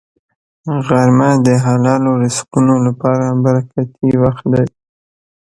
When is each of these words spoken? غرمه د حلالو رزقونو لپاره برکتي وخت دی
غرمه 0.85 1.29
د 1.45 1.47
حلالو 1.65 2.11
رزقونو 2.23 2.75
لپاره 2.87 3.25
برکتي 3.43 4.09
وخت 4.23 4.45
دی 4.53 4.63